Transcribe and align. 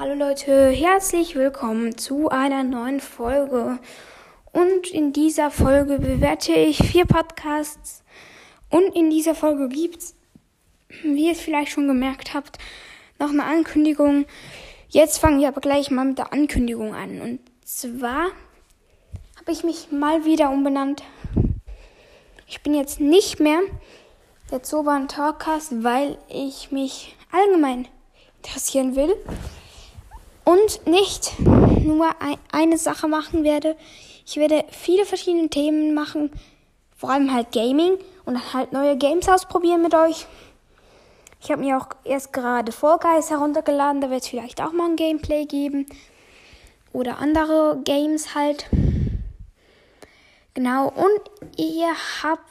Hallo 0.00 0.14
Leute, 0.14 0.68
herzlich 0.68 1.34
willkommen 1.34 1.98
zu 1.98 2.28
einer 2.28 2.62
neuen 2.62 3.00
Folge. 3.00 3.80
Und 4.52 4.86
in 4.92 5.12
dieser 5.12 5.50
Folge 5.50 5.98
bewerte 5.98 6.52
ich 6.52 6.78
vier 6.78 7.04
Podcasts. 7.04 8.04
Und 8.70 8.94
in 8.94 9.10
dieser 9.10 9.34
Folge 9.34 9.68
gibt's, 9.68 10.14
wie 11.02 11.26
ihr 11.26 11.32
es 11.32 11.40
vielleicht 11.40 11.72
schon 11.72 11.88
gemerkt 11.88 12.32
habt, 12.32 12.58
noch 13.18 13.30
eine 13.30 13.42
Ankündigung. 13.42 14.26
Jetzt 14.88 15.18
fangen 15.18 15.40
wir 15.40 15.48
aber 15.48 15.60
gleich 15.60 15.90
mal 15.90 16.04
mit 16.04 16.18
der 16.18 16.32
Ankündigung 16.32 16.94
an. 16.94 17.20
Und 17.20 17.40
zwar 17.64 18.28
habe 19.36 19.50
ich 19.50 19.64
mich 19.64 19.90
mal 19.90 20.24
wieder 20.24 20.50
umbenannt. 20.50 21.02
Ich 22.46 22.62
bin 22.62 22.72
jetzt 22.72 23.00
nicht 23.00 23.40
mehr 23.40 23.62
der 24.52 24.62
Zoban 24.62 25.08
Talkcast, 25.08 25.82
weil 25.82 26.18
ich 26.28 26.70
mich 26.70 27.16
allgemein 27.32 27.88
interessieren 28.36 28.94
will 28.94 29.16
und 30.48 30.86
nicht 30.86 31.38
nur 31.40 32.08
eine 32.52 32.78
Sache 32.78 33.06
machen 33.06 33.44
werde. 33.44 33.76
Ich 34.24 34.36
werde 34.38 34.64
viele 34.70 35.04
verschiedene 35.04 35.50
Themen 35.50 35.92
machen, 35.92 36.30
vor 36.96 37.10
allem 37.10 37.34
halt 37.34 37.52
Gaming 37.52 37.98
und 38.24 38.54
halt 38.54 38.72
neue 38.72 38.96
Games 38.96 39.28
ausprobieren 39.28 39.82
mit 39.82 39.94
euch. 39.94 40.26
Ich 41.42 41.50
habe 41.50 41.60
mir 41.60 41.76
auch 41.76 41.88
erst 42.02 42.32
gerade 42.32 42.72
Fall 42.72 42.98
Guys 42.98 43.28
heruntergeladen, 43.28 44.00
da 44.00 44.08
wird 44.08 44.22
es 44.22 44.28
vielleicht 44.28 44.62
auch 44.62 44.72
mal 44.72 44.88
ein 44.88 44.96
Gameplay 44.96 45.44
geben. 45.44 45.84
Oder 46.94 47.18
andere 47.18 47.80
Games 47.84 48.34
halt. 48.34 48.66
Genau, 50.54 50.88
und 50.88 51.58
ihr 51.58 51.90
habt 52.22 52.42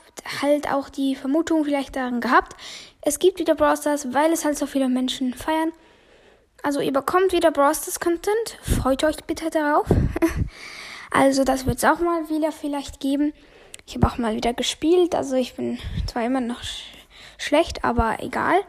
halt 0.41 0.72
auch 0.72 0.90
die 0.90 1.16
Vermutung 1.16 1.66
vielleicht 1.66 1.96
daran 1.96 2.22
gehabt, 2.22 2.55
es 3.02 3.18
gibt 3.18 3.40
wieder 3.40 3.55
Brawl 3.55 3.76
Stars, 3.76 4.14
weil 4.14 4.32
es 4.32 4.46
halt 4.46 4.58
so 4.58 4.68
viele 4.68 4.88
Menschen 4.88 5.34
feiern. 5.34 5.72
Also 6.64 6.80
ihr 6.80 6.94
bekommt 6.94 7.32
wieder 7.34 7.52
Brosters 7.52 8.00
Content. 8.00 8.58
Freut 8.62 9.04
euch 9.04 9.18
bitte 9.26 9.50
darauf. 9.50 9.88
also 11.12 11.44
das 11.44 11.66
wird 11.66 11.77
es 11.77 11.84
auch 11.84 11.99
mal 11.99 12.30
wieder 12.30 12.52
vielleicht 12.52 12.99
geben. 12.99 13.34
Ich 13.86 13.96
habe 13.96 14.08
auch 14.08 14.18
mal 14.18 14.36
wieder 14.36 14.54
gespielt. 14.54 15.16
Also 15.16 15.36
ich 15.36 15.55
bin 15.55 15.80
zwar 16.08 16.26
immer 16.26 16.41
noch 16.41 16.62
sch 16.64 16.84
schlecht, 17.38 17.84
aber 17.84 18.18
egal. 18.20 18.60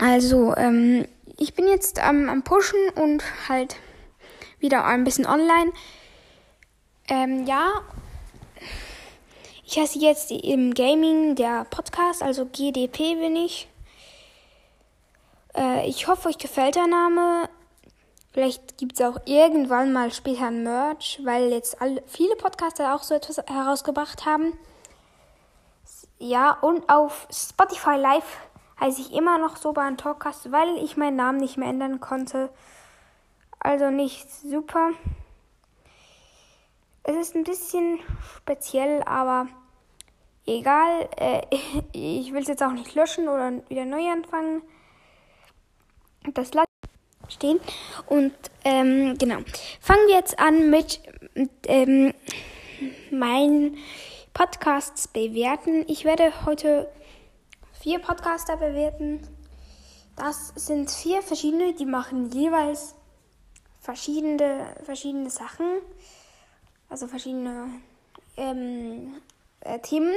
Also 0.00 0.54
ähm, 0.56 1.06
ich 1.36 1.54
bin 1.54 1.68
jetzt 1.68 2.00
ähm, 2.02 2.28
am 2.28 2.42
Pushen 2.42 2.90
und 2.96 3.22
halt 3.48 3.76
wieder 4.58 4.84
ein 4.84 5.04
bisschen 5.04 5.26
online. 5.26 5.72
Ähm, 7.08 7.46
ja, 7.46 7.82
ich 9.64 9.78
heiße 9.78 9.98
jetzt 10.00 10.32
im 10.32 10.74
Gaming 10.74 11.36
der 11.36 11.64
Podcast, 11.70 12.22
also 12.22 12.44
GDP 12.46 13.14
bin 13.14 13.36
ich. 13.36 13.68
Äh, 15.56 15.88
ich 15.88 16.06
hoffe, 16.06 16.28
euch 16.28 16.38
gefällt 16.38 16.76
der 16.76 16.86
Name. 16.86 17.48
Vielleicht 18.32 18.78
gibt 18.78 19.00
es 19.00 19.04
auch 19.04 19.18
irgendwann 19.24 19.92
mal 19.92 20.12
später 20.12 20.46
ein 20.46 20.62
Merch, 20.62 21.20
weil 21.24 21.50
jetzt 21.50 21.80
alle, 21.82 22.02
viele 22.06 22.36
Podcaster 22.36 22.94
auch 22.94 23.02
so 23.02 23.14
etwas 23.14 23.38
herausgebracht 23.38 24.24
haben. 24.24 24.56
Ja, 26.18 26.52
und 26.52 26.88
auf 26.88 27.26
Spotify 27.32 27.96
Live 27.96 28.38
heiße 28.78 29.00
ich 29.00 29.12
immer 29.12 29.38
noch 29.38 29.56
so 29.56 29.72
bei 29.72 29.82
einem 29.82 29.96
Talkcast, 29.96 30.52
weil 30.52 30.76
ich 30.78 30.96
meinen 30.96 31.16
Namen 31.16 31.38
nicht 31.38 31.56
mehr 31.56 31.68
ändern 31.68 31.98
konnte. 31.98 32.50
Also 33.58 33.90
nicht 33.90 34.30
super. 34.30 34.90
Es 37.02 37.16
ist 37.16 37.34
ein 37.34 37.44
bisschen 37.44 37.98
speziell, 38.36 39.02
aber 39.02 39.48
egal. 40.46 41.08
Äh, 41.16 41.42
ich 41.92 42.32
will 42.32 42.42
es 42.42 42.48
jetzt 42.48 42.62
auch 42.62 42.72
nicht 42.72 42.94
löschen 42.94 43.28
oder 43.28 43.50
wieder 43.68 43.86
neu 43.86 44.08
anfangen 44.08 44.62
das 46.34 46.50
Blatt 46.50 46.68
stehen. 47.28 47.60
Und 48.06 48.32
ähm, 48.64 49.16
genau. 49.18 49.38
Fangen 49.80 50.06
wir 50.08 50.16
jetzt 50.16 50.38
an 50.38 50.70
mit 50.70 51.00
ähm, 51.66 52.12
meinen 53.10 53.76
Podcasts 54.34 55.08
bewerten. 55.08 55.84
Ich 55.88 56.04
werde 56.04 56.44
heute 56.44 56.90
vier 57.80 57.98
Podcaster 57.98 58.56
bewerten. 58.56 59.26
Das 60.16 60.52
sind 60.56 60.90
vier 60.90 61.22
verschiedene, 61.22 61.74
die 61.74 61.86
machen 61.86 62.30
jeweils 62.30 62.94
verschiedene, 63.80 64.66
verschiedene 64.84 65.30
Sachen. 65.30 65.66
Also 66.88 67.06
verschiedene 67.06 67.68
ähm, 68.36 69.14
äh, 69.60 69.78
Themen. 69.78 70.12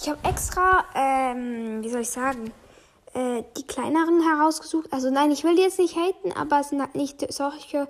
Ich 0.00 0.08
habe 0.08 0.18
extra, 0.28 0.84
ähm, 0.94 1.82
wie 1.82 1.90
soll 1.90 2.02
ich 2.02 2.10
sagen, 2.10 2.52
äh, 3.18 3.42
die 3.56 3.66
kleineren 3.66 4.22
herausgesucht. 4.22 4.92
Also 4.92 5.10
nein, 5.10 5.32
ich 5.32 5.42
will 5.42 5.56
die 5.56 5.62
jetzt 5.62 5.80
nicht 5.80 5.96
haten, 5.96 6.30
aber 6.32 6.60
es 6.60 6.68
sind 6.68 6.80
halt 6.80 6.94
nicht 6.94 7.32
solche, 7.32 7.88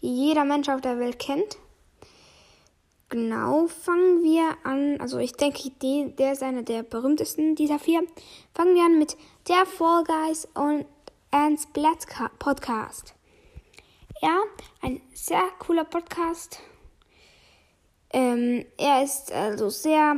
die 0.00 0.28
jeder 0.28 0.44
Mensch 0.44 0.68
auf 0.68 0.80
der 0.80 1.00
Welt 1.00 1.18
kennt. 1.18 1.58
Genau, 3.08 3.66
fangen 3.66 4.22
wir 4.22 4.56
an. 4.62 5.00
Also 5.00 5.18
ich 5.18 5.32
denke, 5.32 5.70
die, 5.82 6.14
der 6.14 6.32
ist 6.32 6.44
einer 6.44 6.62
der 6.62 6.84
berühmtesten 6.84 7.56
dieser 7.56 7.80
vier. 7.80 8.02
Fangen 8.54 8.76
wir 8.76 8.84
an 8.84 8.98
mit 8.98 9.16
der 9.48 9.66
Fall 9.66 10.04
Guys 10.04 10.46
und 10.54 10.86
Ants 11.32 11.66
Blatt 11.66 12.06
Podcast. 12.38 13.14
Ja, 14.22 14.38
ein 14.82 15.00
sehr 15.12 15.42
cooler 15.58 15.84
Podcast. 15.84 16.60
Ähm, 18.12 18.64
er 18.76 19.02
ist 19.02 19.32
also 19.32 19.68
sehr 19.68 20.16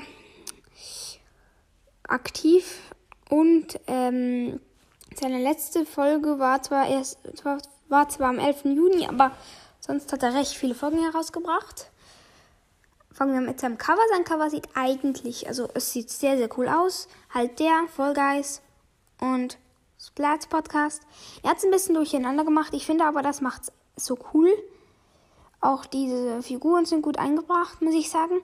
aktiv 2.06 2.92
und 3.32 3.80
ähm, 3.86 4.60
seine 5.18 5.42
letzte 5.42 5.86
Folge 5.86 6.38
war 6.38 6.60
zwar 6.60 6.86
erst 6.86 7.18
war 7.88 8.06
zwar 8.10 8.28
am 8.28 8.38
11. 8.38 8.64
Juni, 8.64 9.06
aber 9.08 9.32
sonst 9.80 10.12
hat 10.12 10.22
er 10.22 10.34
recht 10.34 10.52
viele 10.52 10.74
Folgen 10.74 11.02
herausgebracht. 11.02 11.90
Fangen 13.10 13.32
wir 13.32 13.40
mit 13.40 13.58
seinem 13.58 13.78
Cover. 13.78 14.02
Sein 14.10 14.24
Cover 14.24 14.50
sieht 14.50 14.68
eigentlich, 14.74 15.48
also 15.48 15.66
es 15.72 15.94
sieht 15.94 16.10
sehr, 16.10 16.36
sehr 16.36 16.50
cool 16.58 16.68
aus. 16.68 17.08
Halt 17.32 17.58
der, 17.58 17.86
Fall 17.88 18.12
Guys 18.12 18.60
und 19.18 19.56
Splats 19.98 20.46
Podcast. 20.46 21.00
Er 21.42 21.52
hat 21.52 21.56
es 21.56 21.64
ein 21.64 21.70
bisschen 21.70 21.94
durcheinander 21.94 22.44
gemacht. 22.44 22.74
Ich 22.74 22.84
finde 22.84 23.06
aber, 23.06 23.22
das 23.22 23.40
macht 23.40 23.62
es 23.96 24.04
so 24.04 24.18
cool. 24.34 24.50
Auch 25.62 25.86
diese 25.86 26.42
Figuren 26.42 26.84
sind 26.84 27.00
gut 27.00 27.18
eingebracht, 27.18 27.80
muss 27.80 27.94
ich 27.94 28.10
sagen. 28.10 28.42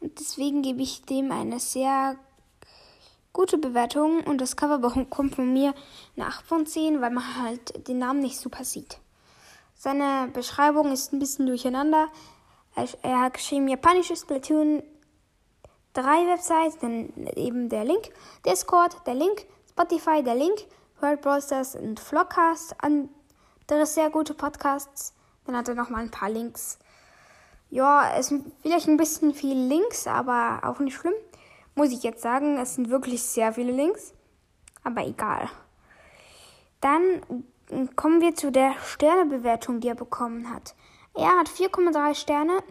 Und 0.00 0.20
deswegen 0.20 0.60
gebe 0.60 0.82
ich 0.82 1.06
dem 1.06 1.32
eine 1.32 1.60
sehr 1.60 2.18
gute 3.38 3.56
Bewertung 3.56 4.24
und 4.24 4.40
das 4.40 4.56
Cover 4.56 4.78
bekommt 4.78 5.36
von 5.36 5.52
mir 5.52 5.72
eine 6.16 6.26
8 6.26 6.44
von 6.44 6.66
10, 6.66 7.00
weil 7.00 7.12
man 7.12 7.36
halt 7.40 7.86
den 7.86 7.98
Namen 7.98 8.18
nicht 8.18 8.36
super 8.36 8.64
sieht. 8.64 8.98
Seine 9.76 10.28
Beschreibung 10.32 10.90
ist 10.90 11.12
ein 11.12 11.20
bisschen 11.20 11.46
durcheinander. 11.46 12.08
Er 13.02 13.20
hat 13.20 13.34
geschrieben 13.34 13.68
japanisches 13.68 14.22
Splatoon 14.22 14.82
3 15.92 16.02
Websites, 16.26 16.78
dann 16.80 17.12
eben 17.36 17.68
der 17.68 17.84
Link, 17.84 18.10
Discord, 18.44 19.06
der 19.06 19.14
Link, 19.14 19.46
Spotify, 19.70 20.20
der 20.24 20.34
Link, 20.34 20.66
World 21.00 21.20
Brosters 21.20 21.76
und 21.76 22.00
Vlogcast, 22.00 22.74
andere 22.82 23.86
sehr 23.86 24.10
gute 24.10 24.34
Podcasts. 24.34 25.14
Dann 25.46 25.56
hat 25.56 25.68
er 25.68 25.76
nochmal 25.76 26.02
ein 26.02 26.10
paar 26.10 26.28
Links. 26.28 26.80
Ja, 27.70 28.16
es 28.16 28.26
sind 28.26 28.52
vielleicht 28.62 28.88
ein 28.88 28.96
bisschen 28.96 29.32
viel 29.32 29.56
Links, 29.56 30.08
aber 30.08 30.62
auch 30.64 30.80
nicht 30.80 30.96
schlimm. 30.96 31.14
Muss 31.78 31.92
ich 31.92 32.02
jetzt 32.02 32.22
sagen, 32.22 32.58
es 32.58 32.74
sind 32.74 32.90
wirklich 32.90 33.22
sehr 33.22 33.52
viele 33.52 33.70
Links. 33.70 34.12
Aber 34.82 35.06
egal. 35.06 35.48
Dann 36.80 37.22
kommen 37.94 38.20
wir 38.20 38.34
zu 38.34 38.50
der 38.50 38.72
Sternebewertung, 38.84 39.78
die 39.78 39.86
er 39.86 39.94
bekommen 39.94 40.52
hat. 40.52 40.74
Er 41.14 41.38
hat 41.38 41.48
4,3 41.48 42.16
Sterne 42.16 42.64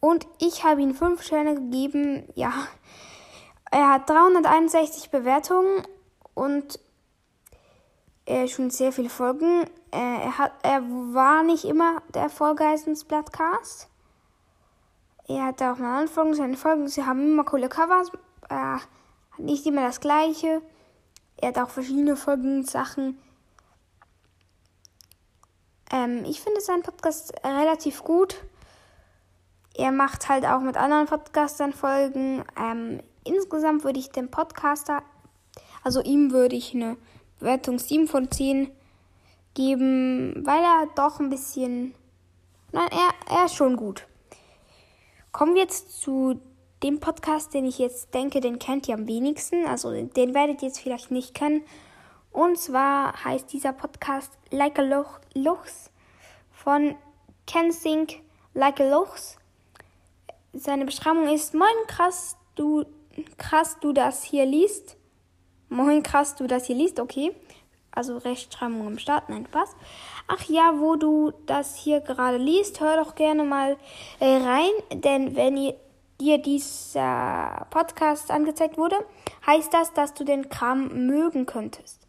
und 0.00 0.26
ich 0.38 0.64
habe 0.64 0.82
ihm 0.82 0.94
5 0.94 1.22
Sterne 1.22 1.54
gegeben. 1.54 2.28
Ja, 2.34 2.52
er 3.70 3.88
hat 3.88 4.10
361 4.10 5.08
Bewertungen 5.08 5.82
und 6.34 6.78
hat 8.26 8.48
schon 8.48 8.68
sehr 8.68 8.92
viele 8.92 9.08
Folgen. 9.08 9.64
Er, 9.92 10.36
hat, 10.36 10.52
er 10.62 10.82
war 10.82 11.42
nicht 11.42 11.64
immer 11.64 12.02
der 12.12 12.24
erfolgreichste 12.24 12.92
Blattcast. 13.06 13.88
Er 15.28 15.44
hat 15.44 15.62
auch 15.62 15.76
mal 15.76 16.00
Anfang 16.00 16.32
seine 16.32 16.56
Folgen, 16.56 16.88
sie 16.88 17.04
haben 17.04 17.20
immer 17.20 17.44
coole 17.44 17.68
Covers, 17.68 18.10
er 18.48 18.80
hat 18.80 18.88
nicht 19.38 19.66
immer 19.66 19.82
das 19.82 20.00
gleiche. 20.00 20.62
Er 21.36 21.48
hat 21.48 21.58
auch 21.58 21.68
verschiedene 21.68 22.16
Folgen, 22.16 22.64
Sachen. 22.64 23.18
Ähm, 25.92 26.24
ich 26.24 26.40
finde 26.40 26.60
seinen 26.60 26.82
Podcast 26.82 27.32
relativ 27.44 28.02
gut. 28.02 28.42
Er 29.74 29.92
macht 29.92 30.28
halt 30.28 30.44
auch 30.44 30.60
mit 30.60 30.76
anderen 30.76 31.06
Podcastern 31.06 31.72
Folgen. 31.72 32.42
Ähm, 32.58 33.00
insgesamt 33.24 33.84
würde 33.84 34.00
ich 34.00 34.10
dem 34.10 34.30
Podcaster, 34.30 35.02
also 35.84 36.02
ihm 36.02 36.32
würde 36.32 36.56
ich 36.56 36.74
eine 36.74 36.96
Bewertung 37.38 37.78
7 37.78 38.08
von 38.08 38.30
10 38.30 38.70
geben, 39.54 40.44
weil 40.44 40.62
er 40.62 40.88
doch 40.96 41.20
ein 41.20 41.30
bisschen. 41.30 41.94
Nein, 42.72 42.88
er, 42.90 43.36
er 43.36 43.44
ist 43.44 43.54
schon 43.54 43.76
gut. 43.76 44.07
Kommen 45.38 45.54
wir 45.54 45.62
jetzt 45.62 46.00
zu 46.00 46.40
dem 46.82 46.98
Podcast, 46.98 47.54
den 47.54 47.64
ich 47.64 47.78
jetzt 47.78 48.12
denke, 48.12 48.40
den 48.40 48.58
kennt 48.58 48.88
ihr 48.88 48.94
am 48.96 49.06
wenigsten. 49.06 49.68
Also 49.68 49.92
den 49.92 50.34
werdet 50.34 50.62
ihr 50.62 50.66
jetzt 50.66 50.80
vielleicht 50.80 51.12
nicht 51.12 51.32
kennen. 51.32 51.62
Und 52.32 52.58
zwar 52.58 53.24
heißt 53.24 53.52
dieser 53.52 53.72
Podcast 53.72 54.32
Like 54.50 54.80
a 54.80 54.82
Loch, 54.82 55.20
Lochs 55.34 55.92
von 56.50 56.96
Can 57.46 57.70
Think 57.70 58.20
Like 58.52 58.80
a 58.80 58.90
Lochs. 58.90 59.36
Seine 60.54 60.84
Beschreibung 60.84 61.32
ist, 61.32 61.54
moin 61.54 61.86
krass, 61.86 62.36
du, 62.56 62.84
krass, 63.36 63.76
du 63.80 63.92
das 63.92 64.24
hier 64.24 64.44
liest. 64.44 64.96
Moin 65.68 66.02
krass, 66.02 66.34
du 66.34 66.48
das 66.48 66.66
hier 66.66 66.74
liest, 66.74 66.98
okay. 66.98 67.32
Also 67.92 68.18
Rechtschreibung 68.18 68.88
am 68.88 68.98
Start, 68.98 69.28
nein, 69.28 69.46
Spaß. 69.46 69.76
Ach 70.30 70.44
ja, 70.44 70.74
wo 70.76 70.96
du 70.96 71.32
das 71.46 71.74
hier 71.74 72.00
gerade 72.00 72.36
liest, 72.36 72.80
hör 72.80 73.02
doch 73.02 73.14
gerne 73.14 73.44
mal 73.44 73.78
äh, 74.20 74.26
rein, 74.26 74.70
denn 74.92 75.34
wenn 75.34 75.72
dir 76.20 76.36
dieser 76.38 77.66
Podcast 77.70 78.30
angezeigt 78.30 78.76
wurde, 78.76 78.96
heißt 79.46 79.72
das, 79.72 79.94
dass 79.94 80.12
du 80.12 80.24
den 80.24 80.50
Kram 80.50 81.06
mögen 81.06 81.46
könntest. 81.46 82.06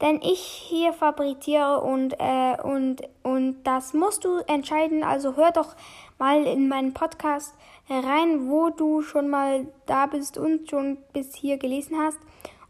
Denn 0.00 0.20
ich 0.22 0.38
hier 0.38 0.92
fabriziere 0.92 1.80
und, 1.80 2.14
äh, 2.20 2.56
und, 2.62 3.02
und 3.24 3.64
das 3.64 3.92
musst 3.92 4.24
du 4.24 4.38
entscheiden. 4.46 5.02
Also 5.02 5.34
hör 5.34 5.50
doch 5.50 5.74
mal 6.18 6.46
in 6.46 6.68
meinen 6.68 6.94
Podcast 6.94 7.54
rein, 7.90 8.48
wo 8.48 8.70
du 8.70 9.02
schon 9.02 9.28
mal 9.28 9.66
da 9.86 10.06
bist 10.06 10.38
und 10.38 10.70
schon 10.70 10.98
bis 11.12 11.34
hier 11.34 11.58
gelesen 11.58 11.98
hast. 11.98 12.18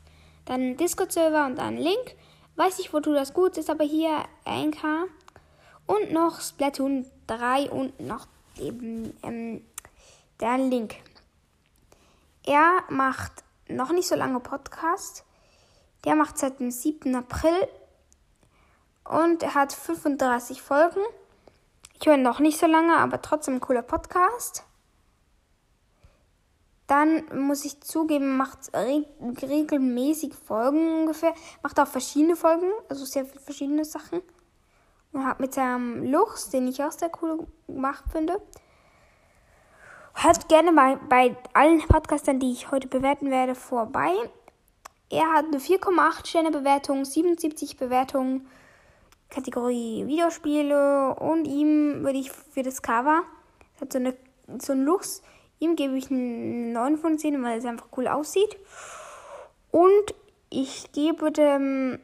Dann 0.45 0.77
Discord-Server 0.77 1.47
und 1.47 1.57
dann 1.57 1.77
Link. 1.77 2.17
Weiß 2.57 2.81
ich, 2.81 2.93
wozu 2.93 3.13
das 3.13 3.33
gut 3.35 3.57
ist, 3.59 3.71
aber 3.71 3.85
hier 3.85 4.25
Anchor. 4.45 5.05
Und 5.87 6.11
noch 6.13 6.41
Splatoon 6.41 7.07
3 7.29 7.71
und 7.71 8.01
noch 8.01 8.27
eben 8.59 9.17
ähm, 9.23 9.63
der 10.41 10.59
Link. 10.59 10.97
Er 12.47 12.85
macht 12.91 13.43
noch 13.69 13.91
nicht 13.91 14.07
so 14.07 14.15
lange 14.15 14.39
Podcast. 14.39 15.25
Der 16.05 16.15
macht 16.15 16.39
seit 16.39 16.61
dem 16.61 16.71
7. 16.71 17.13
April 17.17 17.69
und 19.05 19.43
er 19.43 19.55
hat 19.55 19.73
35 19.73 20.63
Folgen. 20.63 21.01
Ich 21.99 22.07
höre 22.07 22.17
noch 22.17 22.39
nicht 22.39 22.61
so 22.61 22.67
lange, 22.67 22.97
aber 22.99 23.21
trotzdem 23.21 23.55
ein 23.55 23.61
cooler 23.61 23.83
Podcast. 23.83 24.63
Dann 26.87 27.25
muss 27.47 27.65
ich 27.65 27.81
zugeben, 27.81 28.37
macht 28.37 28.73
regelmäßig 28.73 30.35
Folgen 30.35 31.01
ungefähr. 31.01 31.35
Macht 31.65 31.81
auch 31.81 31.89
verschiedene 31.89 32.37
Folgen, 32.37 32.71
also 32.89 33.05
sehr 33.05 33.27
viele 33.27 33.41
verschiedene 33.41 33.85
Sachen. 33.85 34.23
Und 35.11 35.27
hat 35.27 35.41
mit 35.41 35.53
seinem 35.53 36.13
Luchs, 36.13 36.49
den 36.51 36.69
ich 36.69 36.81
auch 36.85 36.93
sehr 36.93 37.11
cool 37.21 37.45
gemacht 37.67 38.05
finde. 38.13 38.41
Hört 40.19 40.49
gerne 40.49 40.73
mal 40.73 40.97
bei 41.11 41.37
allen 41.53 41.87
Podcastern, 41.87 42.41
die 42.41 42.51
ich 42.51 42.71
heute 42.71 42.89
bewerten 42.89 43.31
werde, 43.31 43.55
vorbei. 43.55 44.15
Er 45.11 45.31
hat 45.31 45.45
eine 45.45 45.59
4,8 45.59 46.27
Sterne 46.27 46.51
Bewertung, 46.51 47.05
77 47.05 47.77
Bewertungen, 47.77 48.49
Kategorie 49.29 50.07
Videospiele 50.07 51.15
und 51.17 51.45
ihm 51.45 52.03
würde 52.03 52.19
ich 52.19 52.33
für 52.33 52.63
das 52.63 52.81
Cover, 52.81 53.25
hat 53.79 53.93
so, 53.93 53.99
eine, 53.99 54.17
so 54.59 54.73
einen 54.73 54.85
Lux, 54.85 55.21
ihm 55.59 55.77
gebe 55.77 55.99
ich 55.99 56.11
einen 56.11 56.73
9 56.73 56.97
von 56.97 57.19
10, 57.19 57.43
weil 57.45 57.59
es 57.59 57.67
einfach 57.67 57.89
cool 57.99 58.09
aussieht. 58.09 58.57
Und 59.71 60.15
ich 60.49 60.93
gebe 60.93 61.31
dem 61.31 61.99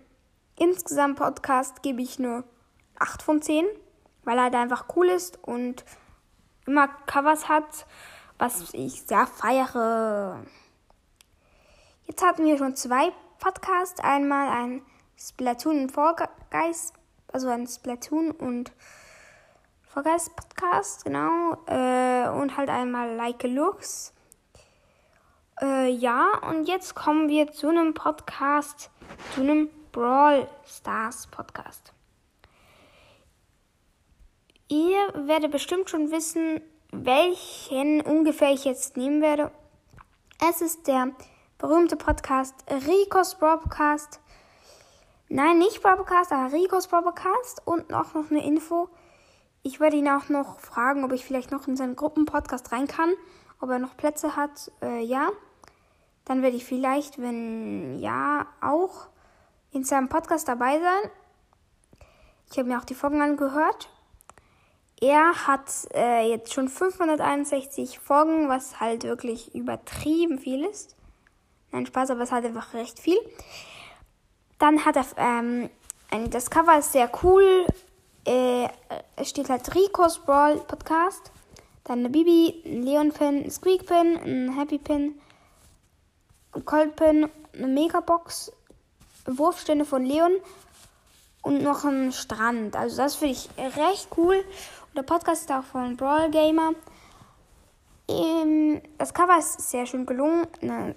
insgesamt 0.58 1.18
Podcast 1.18 1.82
gebe 1.82 2.02
ich 2.02 2.18
nur 2.18 2.44
8 2.98 3.22
von 3.22 3.40
10, 3.40 3.64
weil 4.24 4.36
er 4.36 4.44
halt 4.44 4.54
einfach 4.54 4.84
cool 4.96 5.08
ist 5.08 5.38
und 5.42 5.86
immer 6.66 6.88
Covers 7.06 7.48
hat, 7.48 7.86
was 8.38 8.72
ich 8.74 9.02
sehr 9.02 9.26
feiere. 9.26 10.40
Jetzt 12.04 12.24
hatten 12.24 12.44
wir 12.44 12.58
schon 12.58 12.76
zwei 12.76 13.12
Podcasts. 13.38 14.00
Einmal 14.00 14.48
ein 14.48 14.82
Splatoon 15.16 15.82
und 15.82 15.92
Fall 15.92 16.14
also 17.32 17.48
ein 17.48 17.66
Splatoon 17.66 18.30
und 18.30 18.72
Fall 19.88 20.04
Podcast, 20.04 21.04
genau. 21.04 21.56
Äh, 21.66 22.28
und 22.28 22.56
halt 22.56 22.68
einmal 22.68 23.14
Like 23.14 23.44
a 23.44 23.48
Looks. 23.48 24.12
Äh, 25.60 25.90
ja, 25.90 26.40
und 26.48 26.66
jetzt 26.66 26.94
kommen 26.94 27.28
wir 27.28 27.52
zu 27.52 27.68
einem 27.68 27.94
Podcast, 27.94 28.90
zu 29.34 29.42
einem 29.42 29.68
Brawl 29.92 30.48
Stars 30.64 31.26
Podcast. 31.26 31.92
Ihr 34.72 35.26
werdet 35.26 35.50
bestimmt 35.50 35.90
schon 35.90 36.10
wissen, 36.10 36.62
welchen 36.92 38.00
ungefähr 38.00 38.52
ich 38.54 38.64
jetzt 38.64 38.96
nehmen 38.96 39.20
werde. 39.20 39.50
Es 40.48 40.62
ist 40.62 40.86
der 40.86 41.10
berühmte 41.58 41.96
Podcast 41.96 42.54
Ricos 42.70 43.34
Broadcast. 43.34 44.18
Nein, 45.28 45.58
nicht 45.58 45.82
Broadcast, 45.82 46.32
aber 46.32 46.54
Ricos 46.54 46.86
Broadcast. 46.86 47.60
Und 47.66 47.92
auch 47.92 48.14
noch 48.14 48.30
eine 48.30 48.46
Info. 48.46 48.88
Ich 49.62 49.78
werde 49.78 49.98
ihn 49.98 50.08
auch 50.08 50.30
noch 50.30 50.58
fragen, 50.58 51.04
ob 51.04 51.12
ich 51.12 51.22
vielleicht 51.22 51.50
noch 51.50 51.68
in 51.68 51.76
seinen 51.76 51.94
Gruppenpodcast 51.94 52.72
rein 52.72 52.86
kann. 52.86 53.12
Ob 53.60 53.68
er 53.68 53.78
noch 53.78 53.98
Plätze 53.98 54.36
hat. 54.36 54.72
Äh, 54.80 55.04
ja. 55.04 55.32
Dann 56.24 56.40
werde 56.40 56.56
ich 56.56 56.64
vielleicht, 56.64 57.20
wenn 57.20 57.98
ja, 57.98 58.46
auch 58.62 59.08
in 59.70 59.84
seinem 59.84 60.08
Podcast 60.08 60.48
dabei 60.48 60.80
sein. 60.80 61.10
Ich 62.50 62.58
habe 62.58 62.70
mir 62.70 62.78
auch 62.78 62.86
die 62.86 62.94
Folgen 62.94 63.20
angehört. 63.20 63.90
Er 65.02 65.48
hat 65.48 65.68
äh, 65.94 66.30
jetzt 66.30 66.54
schon 66.54 66.68
561 66.68 67.98
Folgen, 67.98 68.48
was 68.48 68.78
halt 68.78 69.02
wirklich 69.02 69.52
übertrieben 69.52 70.38
viel 70.38 70.64
ist. 70.64 70.94
Nein, 71.72 71.86
Spaß, 71.86 72.10
aber 72.10 72.20
es 72.22 72.30
hat 72.30 72.44
einfach 72.44 72.72
recht 72.72 73.00
viel. 73.00 73.18
Dann 74.60 74.84
hat 74.84 74.94
er, 74.94 75.06
ähm, 75.16 75.70
das 76.30 76.50
Cover 76.50 76.78
ist 76.78 76.92
sehr 76.92 77.10
cool. 77.24 77.66
Äh, 78.24 78.68
es 79.16 79.30
steht 79.30 79.50
halt 79.50 79.74
Rico's 79.74 80.20
Brawl 80.20 80.58
Podcast. 80.58 81.32
Dann 81.82 81.98
eine 81.98 82.10
Bibi, 82.10 82.62
ein 82.64 82.84
Leon 82.84 83.10
Pin, 83.10 83.42
ein 83.42 83.50
Squeak 83.50 83.86
Pin, 83.86 84.20
ein 84.22 84.56
Happy 84.56 84.78
Pin, 84.78 85.20
ein 86.52 86.64
Cold 86.64 86.94
Pin, 86.94 87.28
eine 87.52 87.66
Megabox, 87.66 88.52
Wurfstände 89.26 89.84
von 89.84 90.04
Leon 90.04 90.36
und 91.42 91.60
noch 91.60 91.84
ein 91.84 92.12
Strand. 92.12 92.76
Also 92.76 92.98
das 92.98 93.16
finde 93.16 93.34
ich 93.34 93.48
recht 93.58 94.06
cool. 94.16 94.44
Der 94.94 95.02
Podcast 95.04 95.42
ist 95.42 95.50
auch 95.50 95.64
von 95.64 95.96
Brawl 95.96 96.30
Gamer. 96.30 96.72
Ähm, 98.08 98.82
das 98.98 99.14
Cover 99.14 99.38
ist 99.38 99.70
sehr 99.70 99.86
schön 99.86 100.04
gelungen. 100.04 100.46
Ne, 100.60 100.94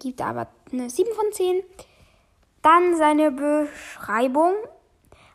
gibt 0.00 0.20
aber 0.20 0.48
eine 0.72 0.90
7 0.90 1.14
von 1.14 1.30
10. 1.30 1.62
Dann 2.62 2.96
seine 2.96 3.30
Beschreibung. 3.30 4.54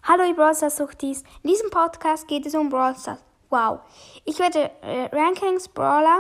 Hallo 0.04 0.26
ihr 0.26 0.36
Brawl 0.36 0.54
Stars 0.54 0.76
Suchtis. 0.76 1.24
In 1.44 1.52
diesem 1.52 1.70
Podcast 1.70 2.28
geht 2.28 2.46
es 2.46 2.56
um 2.56 2.68
Brawl 2.68 2.94
Stars. 2.98 3.24
Wow. 3.50 3.80
Ich 4.26 4.38
werde 4.38 4.70
äh, 4.82 5.06
Rankings 5.16 5.70
Brawler, 5.70 6.20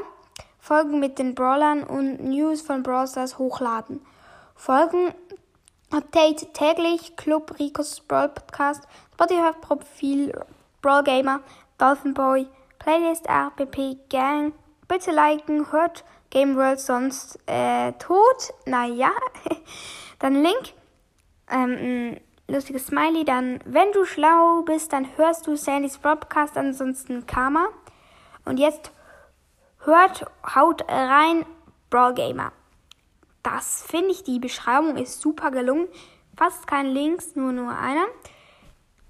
Folgen 0.57 1.01
mit 1.01 1.19
den 1.19 1.35
Brawlern 1.35 1.83
und 1.83 2.23
News 2.23 2.61
von 2.61 2.81
Brawl 2.81 3.09
Stars 3.09 3.37
hochladen. 3.37 4.05
Folgen 4.55 5.13
Update 5.91 6.53
täglich 6.53 7.17
Club 7.17 7.59
Ricos 7.59 7.99
Brawl 7.99 8.29
Podcast, 8.29 8.87
Spotify 9.13 9.51
Profil 9.59 10.33
Brawl 10.81 11.03
Gamer, 11.03 11.41
Dolphin 11.77 12.13
Boy, 12.13 12.47
Playlist 12.79 13.27
RPP 13.27 14.09
Gang. 14.09 14.53
Bitte 14.87 15.11
liken, 15.11 15.71
hört 15.71 16.05
Game 16.29 16.55
World 16.55 16.79
sonst 16.79 17.37
äh, 17.47 17.91
tot. 17.93 18.53
Naja. 18.65 19.11
dann 20.19 20.41
Link. 20.41 20.73
Ähm, 21.49 22.17
lustiges 22.47 22.87
Smiley. 22.87 23.25
Dann, 23.25 23.59
wenn 23.65 23.91
du 23.91 24.05
schlau 24.05 24.61
bist, 24.61 24.93
dann 24.93 25.07
hörst 25.17 25.47
du 25.47 25.55
Sandys 25.55 25.97
Broadcast, 25.97 26.57
ansonsten 26.57 27.25
Karma. 27.25 27.67
Und 28.45 28.57
jetzt 28.57 28.91
hört, 29.79 30.25
haut 30.55 30.83
rein, 30.89 31.45
Brawl 31.89 32.13
Gamer. 32.13 32.51
Das 33.43 33.83
finde 33.87 34.11
ich, 34.11 34.23
die 34.23 34.39
Beschreibung 34.39 34.95
ist 34.97 35.21
super 35.21 35.51
gelungen. 35.51 35.87
Fast 36.37 36.67
kein 36.67 36.87
Links, 36.87 37.35
nur 37.35 37.51
nur 37.51 37.77
einer 37.77 38.05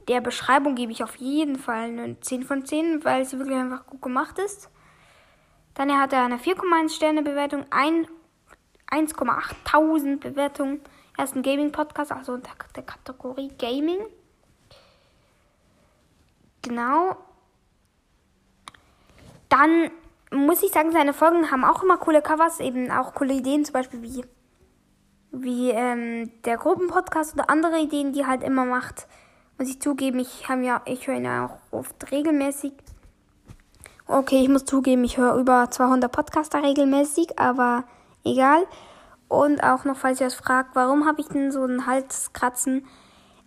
der 0.10 0.22
Beschreibung 0.22 0.74
gebe 0.74 0.92
ich 0.92 1.04
auf 1.04 1.16
jeden 1.18 1.56
Fall 1.56 1.84
eine 1.84 2.20
10 2.20 2.44
von 2.44 2.66
10, 2.66 3.06
weil 3.06 3.22
es 3.22 3.38
wirklich 3.38 3.56
einfach 3.56 3.86
gut 3.86 4.02
gemacht 4.02 4.40
ist. 4.40 4.72
Dann 5.76 5.96
hat 5.96 6.14
er 6.14 6.26
eine 6.26 6.38
4,1 6.38 6.96
Sterne 6.96 7.22
Bewertung, 7.22 7.64
1,8000 8.90 10.18
Bewertungen. 10.18 10.82
Er 11.16 11.26
ist 11.26 11.36
ein 11.36 11.44
Gaming-Podcast, 11.44 12.12
also 12.12 12.34
unter 12.34 12.50
der 12.76 12.82
Kategorie 12.84 13.52
Gaming. 13.60 14.00
Genau. 16.64 17.16
Dann 19.48 19.92
muss 20.32 20.64
ich 20.64 20.72
sagen, 20.72 20.92
seine 20.92 21.14
Folgen 21.14 21.52
haben 21.52 21.64
auch 21.64 21.84
immer 21.84 21.98
coole 21.98 22.24
Covers, 22.24 22.60
eben 22.60 22.90
auch 22.90 23.14
coole 23.14 23.36
Ideen, 23.36 23.64
zum 23.64 23.74
Beispiel 23.74 24.02
wie, 24.02 24.26
wie 25.32 25.70
ähm, 25.70 26.32
der 26.46 26.58
Gruppenpodcast 26.58 27.36
oder 27.36 27.48
andere 27.52 27.78
Ideen, 27.80 28.12
die 28.12 28.22
er 28.22 28.28
halt 28.28 28.42
immer 28.42 28.66
macht. 28.66 29.08
Muss 29.60 29.68
ich 29.68 29.82
zugeben, 29.82 30.20
ich, 30.20 30.48
ja, 30.48 30.82
ich 30.86 31.06
höre 31.06 31.18
ihn 31.18 31.26
ja 31.26 31.46
auch 31.46 31.78
oft 31.78 32.12
regelmäßig. 32.14 32.72
Okay, 34.08 34.42
ich 34.42 34.48
muss 34.48 34.64
zugeben, 34.64 35.04
ich 35.04 35.18
höre 35.18 35.36
über 35.36 35.70
200 35.70 36.10
Podcaster 36.10 36.64
regelmäßig, 36.64 37.38
aber 37.38 37.84
egal. 38.24 38.66
Und 39.28 39.62
auch 39.62 39.84
noch, 39.84 39.98
falls 39.98 40.22
ihr 40.22 40.28
euch 40.28 40.36
fragt, 40.36 40.78
warum 40.78 41.06
habe 41.06 41.20
ich 41.20 41.28
denn 41.28 41.52
so 41.52 41.62
einen 41.62 41.86
Halskratzen? 41.86 42.88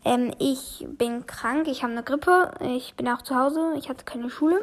Ähm, 0.04 0.34
ich 0.38 0.86
bin 0.86 1.26
krank, 1.26 1.66
ich 1.66 1.82
habe 1.82 1.94
eine 1.94 2.02
Grippe, 2.02 2.52
ich 2.60 2.94
bin 2.94 3.08
auch 3.08 3.22
zu 3.22 3.34
Hause, 3.34 3.72
ich 3.78 3.88
hatte 3.88 4.04
keine 4.04 4.28
Schule. 4.28 4.62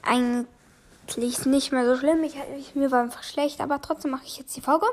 Eigentlich 0.00 1.44
nicht 1.44 1.70
mehr 1.70 1.84
so 1.84 1.96
schlimm, 1.96 2.24
ich, 2.24 2.34
ich, 2.58 2.74
mir 2.74 2.90
war 2.90 3.02
einfach 3.02 3.24
schlecht, 3.24 3.60
aber 3.60 3.82
trotzdem 3.82 4.12
mache 4.12 4.24
ich 4.24 4.38
jetzt 4.38 4.56
die 4.56 4.62
Folge. 4.62 4.86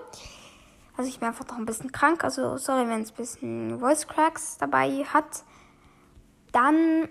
Also 0.98 1.10
ich 1.10 1.20
bin 1.20 1.28
einfach 1.28 1.48
noch 1.48 1.58
ein 1.58 1.66
bisschen 1.66 1.92
krank, 1.92 2.24
also 2.24 2.58
sorry, 2.58 2.88
wenn 2.88 3.02
es 3.02 3.12
ein 3.12 3.16
bisschen 3.18 3.80
Voice 3.80 4.08
Cracks 4.08 4.58
dabei 4.58 5.04
hat. 5.14 5.44
Dann 6.52 7.10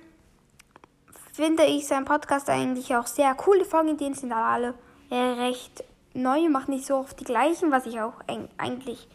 finde 1.34 1.64
ich 1.64 1.86
seinen 1.86 2.06
Podcast 2.06 2.48
eigentlich 2.48 2.96
auch 2.96 3.06
sehr 3.06 3.36
cool. 3.46 3.58
Die 3.58 3.64
Folgenideen 3.64 4.14
sind 4.14 4.32
alle 4.32 4.74
recht 5.10 5.84
neu, 6.14 6.48
macht 6.48 6.68
nicht 6.68 6.86
so 6.86 6.96
oft 6.96 7.20
die 7.20 7.24
gleichen, 7.24 7.70
was 7.70 7.86
ich 7.86 8.00
auch 8.00 8.14
eigentlich 8.56 9.08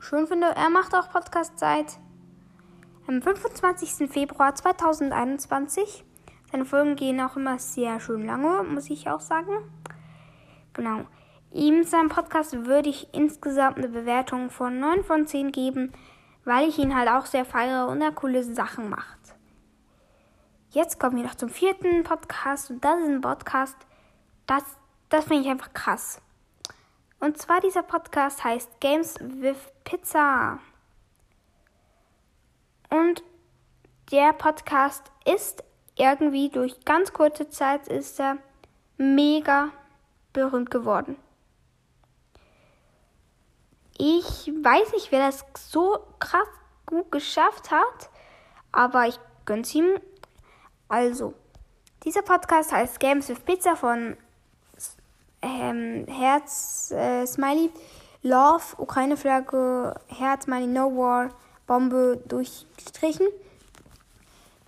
schön 0.00 0.26
finde. 0.26 0.48
Er 0.48 0.68
macht 0.70 0.94
auch 0.94 1.08
Podcast 1.08 1.58
seit 1.58 1.98
am 3.06 3.22
25. 3.22 4.10
Februar 4.10 4.54
2021. 4.54 6.04
Seine 6.52 6.64
Folgen 6.64 6.96
gehen 6.96 7.20
auch 7.20 7.36
immer 7.36 7.58
sehr 7.58 8.00
schön 8.00 8.26
lange, 8.26 8.62
muss 8.64 8.90
ich 8.90 9.08
auch 9.08 9.20
sagen. 9.20 9.52
Genau. 10.74 11.06
Ihm 11.52 11.84
seinem 11.84 12.10
Podcast 12.10 12.66
würde 12.66 12.90
ich 12.90 13.12
insgesamt 13.14 13.78
eine 13.78 13.88
Bewertung 13.88 14.50
von 14.50 14.78
9 14.78 15.02
von 15.02 15.26
10 15.26 15.50
geben, 15.50 15.92
weil 16.44 16.68
ich 16.68 16.78
ihn 16.78 16.94
halt 16.94 17.08
auch 17.08 17.24
sehr 17.24 17.44
feiere 17.46 17.88
und 17.88 18.02
er 18.02 18.12
coole 18.12 18.44
Sachen 18.44 18.90
macht. 18.90 19.18
Jetzt 20.70 21.00
kommen 21.00 21.16
wir 21.16 21.24
noch 21.24 21.34
zum 21.34 21.48
vierten 21.48 22.04
Podcast 22.04 22.70
und 22.70 22.84
das 22.84 23.00
ist 23.00 23.08
ein 23.08 23.20
Podcast, 23.22 23.76
das, 24.46 24.62
das 25.08 25.24
finde 25.24 25.44
ich 25.44 25.48
einfach 25.48 25.72
krass. 25.72 26.20
Und 27.18 27.38
zwar 27.38 27.60
dieser 27.60 27.82
Podcast 27.82 28.44
heißt 28.44 28.80
Games 28.80 29.14
with 29.18 29.56
Pizza. 29.84 30.58
Und 32.90 33.22
der 34.12 34.34
Podcast 34.34 35.10
ist 35.24 35.64
irgendwie 35.96 36.50
durch 36.50 36.84
ganz 36.84 37.12
kurze 37.12 37.48
Zeit 37.48 37.88
ist 37.88 38.20
er 38.20 38.36
mega 38.98 39.70
berühmt 40.32 40.70
geworden. 40.70 41.16
Ich 44.00 44.46
weiß 44.46 44.92
nicht, 44.92 45.10
wer 45.10 45.26
das 45.26 45.44
so 45.56 45.98
krass 46.20 46.46
gut 46.86 47.10
geschafft 47.10 47.72
hat, 47.72 48.10
aber 48.70 49.08
ich 49.08 49.18
gönn's 49.44 49.74
ihm. 49.74 49.98
Also, 50.88 51.34
dieser 52.04 52.22
Podcast 52.22 52.70
heißt 52.70 53.00
Games 53.00 53.28
with 53.28 53.40
Pizza 53.40 53.74
von 53.74 54.16
ähm, 55.42 56.06
Herz, 56.06 56.92
äh, 56.92 57.26
Smiley, 57.26 57.70
Love, 58.22 58.62
Ukraine-Flagge, 58.76 59.94
Herz, 60.06 60.44
Smiley, 60.44 60.68
No 60.68 60.96
War, 60.96 61.30
Bombe 61.66 62.22
durchgestrichen. 62.28 63.26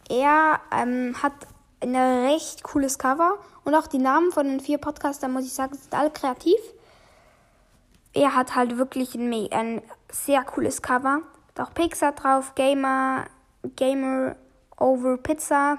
Er 0.09 0.61
ähm, 0.73 1.15
hat 1.23 1.35
ein 1.81 1.95
recht 1.95 2.65
cooles 2.65 2.99
Cover 2.99 3.39
und 3.65 3.77
auch 3.77 3.87
die 3.87 3.99
Namen 3.99 4.33
von 4.33 4.47
den 4.47 4.59
vier 4.59 4.79
Podcastern, 4.79 5.33
muss 5.33 5.47
ich 5.47 5.53
sagen, 5.53 5.77
sind 5.77 5.95
alle 5.95 6.11
kreativ. 6.11 6.59
Er 8.12 8.35
hat 8.35 8.57
halt 8.57 8.76
wirklich 8.76 9.14
ein, 9.14 9.33
ein 9.52 9.83
sehr 10.11 10.43
cooles 10.43 10.83
Cover. 10.83 11.23
Hat 11.49 11.69
auch 11.69 11.75
Pixar 11.75 12.12
drauf, 12.12 12.55
Gamer, 12.55 13.26
Gamer 13.76 14.37
over 14.79 15.17
Pizza. 15.17 15.79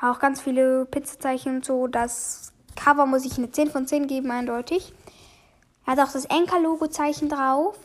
Auch 0.00 0.18
ganz 0.18 0.40
viele 0.40 0.86
Pizzazeichen 0.86 1.56
und 1.56 1.64
so. 1.64 1.86
Das 1.86 2.52
Cover 2.76 3.06
muss 3.06 3.24
ich 3.24 3.36
eine 3.36 3.50
10 3.50 3.70
von 3.70 3.86
10 3.86 4.06
geben, 4.06 4.30
eindeutig. 4.30 4.92
Er 5.86 5.92
hat 5.92 6.00
auch 6.00 6.12
das 6.12 6.24
Enker-Logo-Zeichen 6.26 7.28
drauf. 7.28 7.76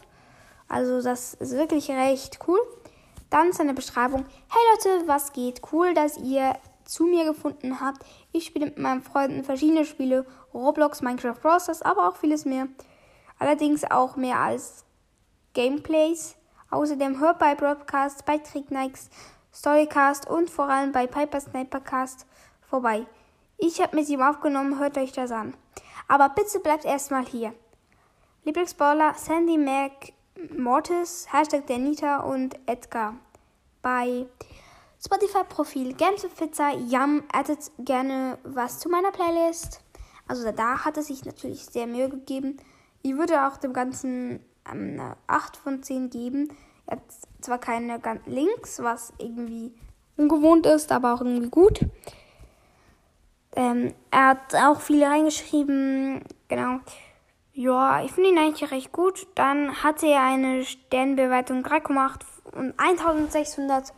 Also 0.68 1.02
das 1.02 1.34
ist 1.36 1.54
wirklich 1.54 1.90
recht 1.90 2.40
cool. 2.48 2.60
Dann 3.30 3.52
seine 3.52 3.74
Beschreibung. 3.74 4.26
Hey 4.48 4.62
Leute, 4.94 5.08
was 5.08 5.34
geht? 5.34 5.62
Cool, 5.72 5.94
dass 5.94 6.18
ihr 6.18 6.56
zu 6.86 7.06
mir 7.06 7.26
gefunden 7.26 7.80
habt. 7.82 8.06
Ich 8.32 8.46
spiele 8.46 8.68
mit 8.68 8.78
meinen 8.78 9.02
Freunden 9.02 9.44
verschiedene 9.44 9.86
Spiele. 9.86 10.26
Roblox, 10.54 11.02
Minecraft 11.02 11.40
Bros. 11.42 11.82
aber 11.82 12.08
auch 12.08 12.16
vieles 12.16 12.46
mehr. 12.46 12.68
Allerdings 13.40 13.84
auch 13.90 14.16
mehr 14.16 14.40
als 14.40 14.86
Gameplays. 15.54 16.36
Außerdem 16.70 17.20
hört 17.20 17.40
bei 17.40 17.56
Broadcast, 17.56 18.26
bei 18.26 18.38
Tricknikes, 18.38 19.10
Storycast 19.54 20.30
und 20.30 20.50
vor 20.50 20.68
allem 20.70 20.92
bei 20.92 21.08
Piper 21.08 21.40
Snipercast 21.40 22.26
vorbei. 22.62 23.06
Ich 23.58 23.82
habe 23.82 23.96
mit 23.96 24.10
ihm 24.10 24.22
aufgenommen, 24.22 24.80
hört 24.80 24.98
euch 24.98 25.14
das 25.14 25.32
an. 25.32 25.56
Aber 26.08 26.30
bitte 26.30 26.60
bleibt 26.60 26.86
erstmal 26.86 27.26
hier. 27.26 27.54
Lieblingsballer 28.44 29.14
Sandy 29.16 29.58
Mac 29.58 30.14
Mortis, 30.56 31.28
Hashtag 31.32 31.66
Danita 31.68 32.18
und 32.20 32.60
Edgar. 32.66 33.16
Bei 33.82 34.26
Spotify-Profil 35.04 35.94
Games 35.94 36.26
of 36.26 36.36
Pizza, 36.36 36.72
Yum, 36.72 37.24
addet 37.32 37.72
gerne 37.80 38.38
was 38.44 38.80
zu 38.80 38.90
meiner 38.90 39.12
Playlist. 39.12 39.82
Also 40.28 40.52
da 40.52 40.84
hat 40.84 40.98
er 40.98 41.04
sich 41.04 41.24
natürlich 41.26 41.66
sehr 41.66 41.88
Mühe 41.88 42.10
gegeben. 42.10 42.58
Ich 43.06 43.16
würde 43.16 43.46
auch 43.46 43.58
dem 43.58 43.72
Ganzen 43.72 44.40
eine 44.64 45.16
8 45.28 45.58
von 45.58 45.84
10 45.84 46.10
geben. 46.10 46.50
Er 46.88 46.94
hat 46.94 47.04
zwar 47.40 47.60
keine 47.60 48.02
Links, 48.26 48.82
was 48.82 49.14
irgendwie 49.20 49.76
ungewohnt 50.18 50.66
ist, 50.66 50.92
aber 50.92 51.14
auch 51.14 51.22
irgendwie 51.22 51.52
gut. 51.52 51.82
Ähm, 53.56 53.94
er 54.10 54.30
hat 54.30 54.56
auch 54.56 54.82
viele 54.82 55.06
reingeschrieben, 55.06 56.24
genau. 56.48 56.80
Ja, 57.54 58.04
ich 58.04 58.12
finde 58.12 58.32
ihn 58.32 58.40
eigentlich 58.40 58.72
recht 58.72 58.92
gut. 58.92 59.28
Dann 59.36 59.84
hatte 59.84 60.08
er 60.08 60.24
eine 60.24 60.64
Sternbewertung 60.64 61.64
3,8 61.64 62.22
und 62.54 62.74
1600 62.80 63.94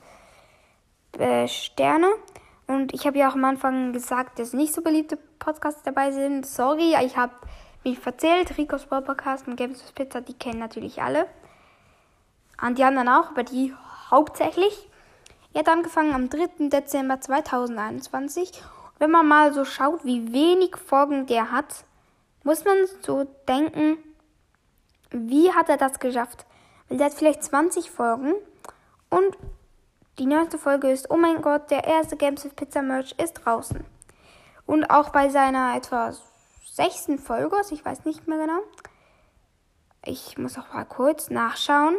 äh, 1.18 1.48
Sterne. 1.48 2.10
Und 2.68 2.94
ich 2.94 3.08
habe 3.08 3.18
ja 3.18 3.30
auch 3.30 3.36
am 3.36 3.46
Anfang 3.46 3.94
gesagt, 3.94 4.38
dass 4.38 4.52
nicht 4.52 4.74
so 4.74 4.82
beliebte 4.82 5.18
Podcasts 5.40 5.84
dabei 5.84 6.12
sind. 6.12 6.46
Sorry, 6.46 6.94
ich 7.06 7.16
habe 7.16 7.32
mich 7.84 8.00
verzählt. 8.00 8.58
Ricos 8.58 8.86
Podcast 8.86 9.48
und 9.48 9.56
Games 9.56 9.82
with 9.84 9.92
Pizza, 9.94 10.22
die 10.22 10.34
kennen 10.34 10.60
natürlich 10.60 11.02
alle. 11.02 11.28
Und 12.62 12.78
die 12.78 12.84
anderen 12.84 13.10
auch, 13.10 13.30
aber 13.32 13.44
die 13.44 13.74
hauptsächlich. 14.10 14.90
Er 15.54 15.60
hat 15.60 15.70
angefangen 15.70 16.14
am 16.14 16.30
3. 16.30 16.70
Dezember 16.70 17.20
2021 17.20 18.62
wenn 19.00 19.12
man 19.12 19.28
mal 19.28 19.54
so 19.54 19.66
schaut, 19.66 20.04
wie 20.06 20.34
wenig 20.34 20.76
Folgen 20.76 21.28
der 21.28 21.52
hat, 21.52 21.84
muss 22.44 22.66
man 22.66 22.78
so 23.02 23.26
denken, 23.48 23.98
wie 25.12 25.52
hat 25.54 25.70
er 25.70 25.78
das 25.78 26.00
geschafft? 26.00 26.46
Weil 26.90 26.98
der 26.98 27.08
hat 27.08 27.14
vielleicht 27.14 27.44
20 27.44 27.92
Folgen 27.92 28.34
und 29.10 29.38
die 30.20 30.26
neueste 30.26 30.58
Folge 30.58 30.90
ist, 30.90 31.12
oh 31.12 31.18
mein 31.18 31.42
Gott, 31.42 31.70
der 31.70 31.84
erste 31.84 32.18
Games 32.18 32.44
with 32.44 32.56
Pizza 32.56 32.82
Merch 32.82 33.14
ist 33.22 33.34
draußen. 33.34 33.86
Und 34.66 34.90
auch 34.90 35.10
bei 35.10 35.30
seiner 35.30 35.76
etwa 35.76 36.12
sechsten 36.78 37.18
Folge, 37.18 37.58
also 37.58 37.74
ich 37.74 37.84
weiß 37.84 38.06
nicht 38.06 38.28
mehr 38.28 38.38
genau, 38.38 38.62
ich 40.06 40.38
muss 40.38 40.58
auch 40.60 40.72
mal 40.74 40.86
kurz 40.86 41.32
nachschauen. 41.32 41.96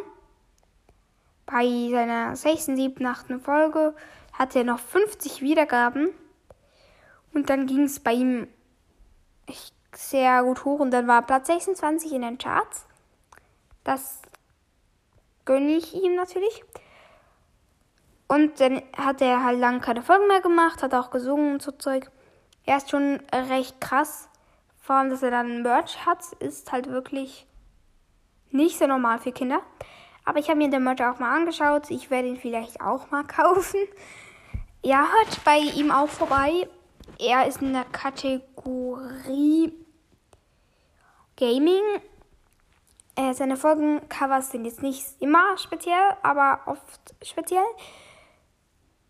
Bei 1.46 1.66
seiner 1.90 2.36
sechsten, 2.36 2.76
siebten, 2.76 3.06
achten 3.06 3.40
Folge 3.40 3.94
hat 4.32 4.54
er 4.54 4.62
noch 4.64 4.78
50 4.78 5.42
Wiedergaben. 5.42 6.10
Und 7.34 7.50
dann 7.50 7.66
ging 7.66 7.82
es 7.82 7.98
bei 7.98 8.12
ihm 8.12 8.46
sehr 9.94 10.44
gut 10.44 10.64
hoch 10.64 10.78
und 10.78 10.92
dann 10.92 11.08
war 11.08 11.22
Platz 11.22 11.48
26 11.48 12.12
in 12.12 12.22
den 12.22 12.38
Charts. 12.38 12.86
Das 13.82 14.22
gönne 15.44 15.72
ich 15.72 15.92
ihm 15.94 16.14
natürlich. 16.14 16.62
Und 18.28 18.60
dann 18.60 18.82
hat 18.96 19.22
er 19.22 19.42
halt 19.42 19.58
lange 19.58 19.80
keine 19.80 20.02
Folgen 20.02 20.28
mehr 20.28 20.40
gemacht, 20.40 20.82
hat 20.82 20.94
auch 20.94 21.10
gesungen 21.10 21.54
und 21.54 21.62
so 21.62 21.72
Zeug. 21.72 22.10
Er 22.64 22.76
ist 22.76 22.90
schon 22.90 23.20
recht 23.32 23.80
krass. 23.80 24.27
Vor 24.88 24.96
allem, 24.96 25.10
dass 25.10 25.22
er 25.22 25.30
dann 25.30 25.60
Merch 25.60 26.06
hat, 26.06 26.32
ist 26.38 26.72
halt 26.72 26.88
wirklich 26.88 27.46
nicht 28.50 28.78
so 28.78 28.86
normal 28.86 29.18
für 29.18 29.32
Kinder. 29.32 29.60
Aber 30.24 30.38
ich 30.38 30.48
habe 30.48 30.56
mir 30.56 30.70
den 30.70 30.82
Merch 30.82 31.02
auch 31.02 31.18
mal 31.18 31.36
angeschaut. 31.36 31.90
Ich 31.90 32.08
werde 32.08 32.28
ihn 32.28 32.38
vielleicht 32.38 32.80
auch 32.80 33.10
mal 33.10 33.22
kaufen. 33.26 33.80
Ja, 34.82 35.00
hört 35.02 35.44
bei 35.44 35.58
ihm 35.58 35.90
auch 35.90 36.08
vorbei. 36.08 36.66
Er 37.18 37.46
ist 37.46 37.60
in 37.60 37.74
der 37.74 37.84
Kategorie 37.84 39.74
Gaming. 41.36 41.84
Äh, 43.14 43.34
seine 43.34 43.58
Folgencovers 43.58 44.52
sind 44.52 44.64
jetzt 44.64 44.82
nicht 44.82 45.04
immer 45.20 45.58
speziell, 45.58 46.16
aber 46.22 46.60
oft 46.64 47.14
speziell. 47.22 47.68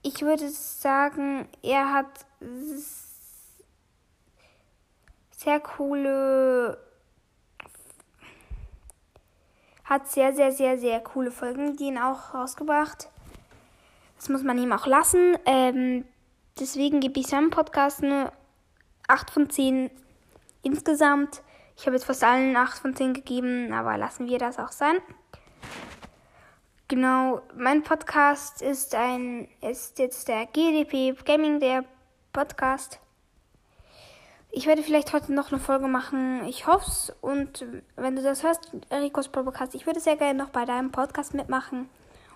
Ich 0.03 0.23
würde 0.23 0.49
sagen, 0.49 1.47
er 1.63 1.93
hat 1.93 2.27
sehr 5.39 5.61
coole, 5.61 6.77
hat 9.85 10.09
sehr, 10.09 10.35
sehr, 10.35 10.51
sehr, 10.51 10.79
sehr 10.79 10.99
coole 11.01 11.31
Folgen, 11.31 11.77
die 11.77 11.85
ihn 11.85 11.99
auch 11.99 12.35
rausgebracht. 12.35 13.09
Das 14.17 14.29
muss 14.29 14.43
man 14.43 14.59
ihm 14.59 14.73
auch 14.73 14.87
lassen. 14.87 15.39
Ähm, 15.47 16.05
deswegen 16.59 16.99
gebe 16.99 17.21
ich 17.21 17.29
seinem 17.29 17.51
Podcast 17.51 18.03
eine 18.03 18.33
8 19.07 19.31
von 19.31 19.49
10 19.49 19.93
insgesamt. 20.65 21.43
Ich 21.77 21.87
habe 21.87 21.95
jetzt 21.95 22.07
fast 22.07 22.25
allen 22.25 22.57
8 22.57 22.77
von 22.77 22.97
10 22.97 23.15
gegeben, 23.15 23.73
aber 23.73 23.97
lassen 23.97 24.27
wir 24.27 24.39
das 24.39 24.59
auch 24.59 24.73
sein. 24.73 24.97
Genau, 26.89 27.43
mein 27.57 27.85
Podcast 27.85 28.61
ist 28.61 28.97
ein 28.97 29.47
ist 29.61 30.01
jetzt 30.01 30.27
der 30.27 30.47
GDP 30.47 31.15
Gaming 31.25 31.61
der 31.61 31.85
Podcast. 32.33 32.99
Ich 34.51 34.67
werde 34.67 34.83
vielleicht 34.83 35.13
heute 35.13 35.33
noch 35.33 35.53
eine 35.53 35.61
Folge 35.61 35.89
machen. 35.89 36.45
Ich 36.47 36.67
hoffe 36.67 36.87
es. 36.87 37.13
Und 37.21 37.67
wenn 37.97 38.17
du 38.17 38.23
das 38.23 38.43
hörst, 38.43 38.73
Ricos 38.91 39.29
Podcast, 39.29 39.75
ich 39.75 39.87
würde 39.87 40.01
sehr 40.01 40.17
gerne 40.17 40.39
noch 40.39 40.51
bei 40.51 40.65
deinem 40.65 40.91
Podcast 40.91 41.35
mitmachen. 41.35 41.89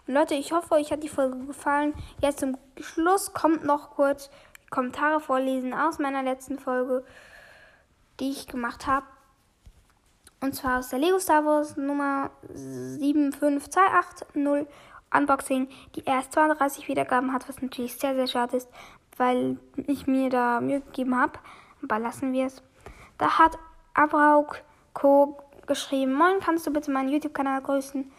Und 0.06 0.14
Leute, 0.14 0.34
ich 0.34 0.52
hoffe, 0.52 0.74
euch 0.74 0.92
hat 0.92 1.02
die 1.02 1.08
Folge 1.08 1.38
gefallen. 1.46 1.94
Jetzt 2.20 2.40
zum 2.40 2.58
Schluss 2.78 3.32
kommt 3.32 3.64
noch 3.64 3.92
kurz 3.92 4.30
Kommentare 4.70 5.20
vorlesen 5.20 5.72
aus 5.72 5.98
meiner 5.98 6.22
letzten 6.22 6.58
Folge, 6.58 7.04
die 8.20 8.30
ich 8.30 8.46
gemacht 8.46 8.86
habe. 8.86 9.06
Und 10.40 10.54
zwar 10.54 10.80
aus 10.80 10.88
der 10.88 10.98
Lego 10.98 11.18
Star 11.18 11.44
Wars 11.44 11.76
Nummer 11.76 12.30
75280 12.54 14.66
Unboxing, 15.14 15.68
die 15.94 16.04
erst 16.04 16.32
32 16.32 16.88
Wiedergaben 16.88 17.32
hat, 17.32 17.48
was 17.48 17.62
natürlich 17.62 17.96
sehr, 17.96 18.14
sehr 18.14 18.26
schade 18.26 18.56
ist, 18.56 18.68
weil 19.16 19.58
ich 19.76 20.06
mir 20.06 20.30
da 20.30 20.60
Mühe 20.60 20.80
gegeben 20.80 21.16
habe. 21.16 21.38
Aber 21.82 21.98
lassen 21.98 22.32
wir 22.32 22.46
es. 22.46 22.62
Da 23.18 23.38
hat 23.38 23.58
Abrauk 23.94 24.58
Co. 24.94 25.38
geschrieben, 25.66 26.14
Moin, 26.14 26.40
kannst 26.40 26.66
du 26.66 26.72
bitte 26.72 26.90
meinen 26.90 27.08
YouTube-Kanal 27.08 27.62
grüßen? 27.62 28.10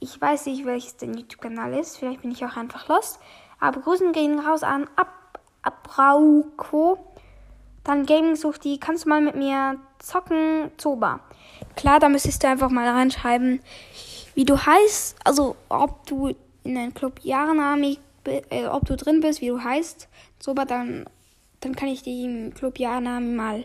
Ich 0.00 0.20
weiß 0.20 0.46
nicht, 0.46 0.66
welches 0.66 0.96
dein 0.96 1.14
YouTube-Kanal 1.14 1.74
ist. 1.74 1.96
Vielleicht 1.96 2.22
bin 2.22 2.32
ich 2.32 2.44
auch 2.44 2.56
einfach 2.56 2.88
lost. 2.88 3.20
Aber 3.60 3.80
Grüßen 3.80 4.12
gehen 4.12 4.38
raus 4.38 4.62
an 4.62 4.88
Ab 4.96 5.40
Abrauko. 5.62 6.98
Dann 7.84 8.06
Gaming 8.06 8.36
sucht 8.36 8.64
die. 8.64 8.78
Kannst 8.78 9.04
du 9.04 9.08
mal 9.08 9.20
mit 9.20 9.34
mir 9.34 9.78
zocken? 9.98 10.70
Zoba. 10.76 11.20
Klar, 11.76 12.00
da 12.00 12.08
müsstest 12.08 12.42
du 12.42 12.48
einfach 12.48 12.70
mal 12.70 12.88
reinschreiben, 12.88 13.60
wie 14.34 14.44
du 14.44 14.58
heißt. 14.58 15.16
Also, 15.24 15.56
ob 15.68 16.06
du 16.06 16.34
in 16.64 16.76
einem 16.76 16.94
Club 16.94 17.20
Jahrnami, 17.22 17.98
äh, 18.24 18.66
ob 18.66 18.84
du 18.86 18.96
drin 18.96 19.20
bist, 19.20 19.40
wie 19.40 19.48
du 19.48 19.62
heißt. 19.62 20.08
Zoba, 20.38 20.64
dann, 20.64 21.06
dann 21.64 21.74
kann 21.74 21.88
ich 21.88 22.02
dir 22.02 22.50
Club 22.50 22.78
Jahrnami 22.78 23.34
mal, 23.34 23.64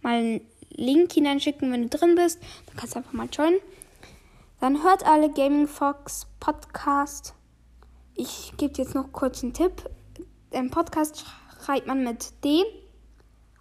mal 0.00 0.14
einen 0.14 0.40
Link 0.70 1.12
hineinschicken, 1.12 1.70
wenn 1.72 1.88
du 1.88 1.98
drin 1.98 2.14
bist. 2.14 2.40
Dann 2.66 2.76
kannst 2.76 2.94
du 2.94 2.98
einfach 2.98 3.12
mal 3.12 3.28
joinen. 3.30 3.60
Dann 4.60 4.82
hört 4.82 5.04
alle 5.04 5.30
Gaming 5.30 5.68
Fox 5.68 6.26
Podcast. 6.40 7.34
Ich 8.14 8.54
gebe 8.56 8.74
jetzt 8.76 8.94
noch 8.94 9.12
kurz 9.12 9.42
einen 9.42 9.52
Tipp. 9.52 9.90
Im 10.52 10.70
Podcast 10.70 11.24
schreibt 11.62 11.86
man 11.86 12.02
mit 12.02 12.32
D 12.44 12.62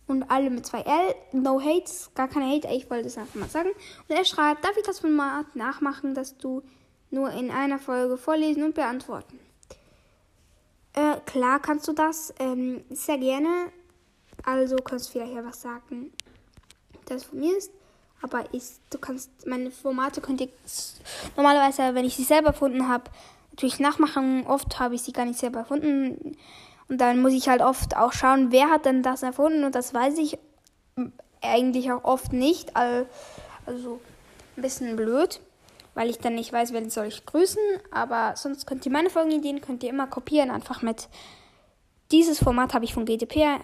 und 0.08 0.30
alle 0.30 0.50
mit 0.50 0.66
zwei 0.66 0.82
L. 0.82 1.16
No 1.34 1.60
Hates, 1.60 2.12
gar 2.16 2.28
keine 2.30 2.50
Hate, 2.50 2.70
ich 2.70 2.90
wollte 2.90 3.08
es 3.08 3.18
einfach 3.18 3.36
mal 3.36 3.50
sagen. 3.50 3.70
Und 4.08 4.16
er 4.16 4.24
schreibt, 4.24 4.64
darf 4.64 4.78
ich 4.78 4.86
das 4.86 5.00
Format 5.00 5.56
nachmachen, 5.56 6.14
dass 6.14 6.38
du 6.38 6.62
nur 7.10 7.32
in 7.32 7.52
einer 7.52 7.80
Folge 7.80 8.18
vorlesen 8.18 8.64
und 8.64 8.76
beantworten? 8.76 9.40
Äh, 10.96 11.20
klar 11.26 11.60
kannst 11.60 11.88
du 11.88 11.94
das, 11.94 12.34
ähm, 12.40 12.84
sehr 12.90 13.18
gerne. 13.18 13.72
Also 14.44 14.76
kannst 14.78 15.08
du 15.08 15.12
vielleicht 15.14 15.34
ja 15.34 15.46
was 15.46 15.62
sagen, 15.62 16.12
das 17.06 17.24
von 17.24 17.40
mir 17.40 17.58
ist. 17.58 17.72
Aber 18.22 18.46
ich, 18.54 18.64
du 18.90 18.98
kannst, 19.00 19.30
meine 19.46 19.70
Formate 19.70 20.22
könnt 20.22 20.40
ihr 20.40 20.50
normalerweise, 21.36 21.94
wenn 21.94 22.06
ich 22.06 22.16
sie 22.16 22.24
selber 22.24 22.48
erfunden 22.50 22.88
habe, 22.88 23.12
natürlich 23.52 23.80
nachmachen. 23.80 24.46
Oft 24.48 24.80
habe 24.80 24.96
ich 24.96 25.02
sie 25.02 25.12
gar 25.12 25.26
nicht 25.26 25.40
selber 25.40 25.60
erfunden. 25.60 26.38
Und 26.88 26.98
dann 27.00 27.22
muss 27.22 27.34
ich 27.34 27.50
halt 27.50 27.62
oft 27.62 27.98
auch 27.98 28.14
schauen, 28.14 28.52
wer 28.52 28.70
hat 28.70 28.86
denn 28.86 29.04
das 29.04 29.24
erfunden. 29.24 29.64
Und 29.64 29.76
das 29.76 29.94
weiß 29.94 30.18
ich 30.20 30.38
eigentlich 31.42 31.92
auch 31.92 32.04
oft 32.04 32.34
nicht. 32.34 32.76
Also 32.76 34.00
ein 34.56 34.62
bisschen 34.62 34.96
blöd, 34.96 35.42
weil 35.94 36.10
ich 36.10 36.20
dann 36.20 36.36
nicht 36.36 36.52
weiß, 36.52 36.74
wen 36.74 36.90
soll 36.90 37.08
ich 37.08 37.26
grüßen. 37.26 37.62
Aber 37.92 38.36
sonst 38.36 38.66
könnt 38.66 38.86
ihr 38.86 38.92
meine 38.92 39.10
Folgenideen 39.10 39.62
könnt 39.62 39.84
ihr 39.84 39.90
immer 39.90 40.08
kopieren. 40.08 40.52
Einfach 40.52 40.82
mit 40.82 41.08
dieses 42.12 42.40
Format 42.40 42.74
habe 42.74 42.86
ich 42.86 42.94
von 42.94 43.06
GDP 43.06 43.60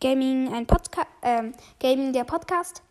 Gaming, 0.00 0.52
ein 0.52 0.66
Podcast, 0.66 1.08
äh, 1.22 1.52
Gaming 1.80 2.12
der 2.12 2.24
Podcast. 2.24 2.82